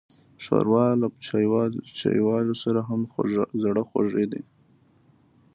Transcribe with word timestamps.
ښوروا 0.43 0.85
له 1.01 1.07
چايوالو 1.99 2.53
سره 2.63 2.79
هم 2.89 3.01
زړهخوږې 3.61 4.25
ده. 4.31 4.41